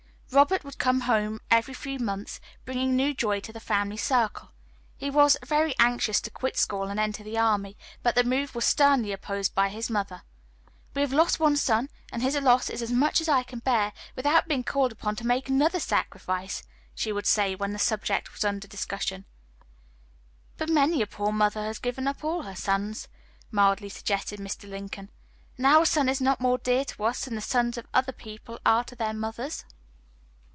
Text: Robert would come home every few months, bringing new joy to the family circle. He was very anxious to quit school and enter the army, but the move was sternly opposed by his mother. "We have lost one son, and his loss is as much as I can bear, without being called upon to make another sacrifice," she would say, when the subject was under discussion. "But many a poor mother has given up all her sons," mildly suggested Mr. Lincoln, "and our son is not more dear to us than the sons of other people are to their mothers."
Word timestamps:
Robert 0.33 0.63
would 0.63 0.77
come 0.77 1.01
home 1.01 1.41
every 1.51 1.73
few 1.73 1.99
months, 1.99 2.39
bringing 2.63 2.95
new 2.95 3.13
joy 3.13 3.41
to 3.41 3.51
the 3.51 3.59
family 3.59 3.97
circle. 3.97 4.51
He 4.95 5.09
was 5.09 5.35
very 5.45 5.73
anxious 5.77 6.21
to 6.21 6.31
quit 6.31 6.55
school 6.57 6.83
and 6.87 6.97
enter 6.97 7.21
the 7.21 7.37
army, 7.37 7.75
but 8.01 8.15
the 8.15 8.23
move 8.23 8.55
was 8.55 8.63
sternly 8.63 9.11
opposed 9.11 9.53
by 9.53 9.67
his 9.67 9.89
mother. 9.89 10.21
"We 10.95 11.01
have 11.01 11.11
lost 11.11 11.41
one 11.41 11.57
son, 11.57 11.89
and 12.13 12.21
his 12.23 12.37
loss 12.37 12.69
is 12.69 12.81
as 12.81 12.91
much 12.93 13.19
as 13.19 13.27
I 13.27 13.43
can 13.43 13.59
bear, 13.59 13.91
without 14.15 14.47
being 14.47 14.63
called 14.63 14.93
upon 14.93 15.17
to 15.17 15.27
make 15.27 15.49
another 15.49 15.81
sacrifice," 15.81 16.63
she 16.95 17.11
would 17.11 17.25
say, 17.25 17.53
when 17.53 17.73
the 17.73 17.77
subject 17.77 18.31
was 18.31 18.45
under 18.45 18.69
discussion. 18.69 19.25
"But 20.55 20.69
many 20.69 21.01
a 21.01 21.07
poor 21.07 21.33
mother 21.33 21.65
has 21.65 21.77
given 21.77 22.07
up 22.07 22.23
all 22.23 22.43
her 22.43 22.55
sons," 22.55 23.09
mildly 23.51 23.89
suggested 23.89 24.39
Mr. 24.39 24.69
Lincoln, 24.69 25.09
"and 25.57 25.65
our 25.65 25.83
son 25.85 26.07
is 26.07 26.21
not 26.21 26.39
more 26.39 26.57
dear 26.57 26.85
to 26.85 27.03
us 27.03 27.25
than 27.25 27.35
the 27.35 27.41
sons 27.41 27.77
of 27.77 27.85
other 27.93 28.13
people 28.13 28.59
are 28.65 28.85
to 28.85 28.95
their 28.95 29.13
mothers." 29.13 29.65